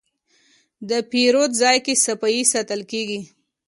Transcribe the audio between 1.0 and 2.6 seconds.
پیرود ځای کې صفایي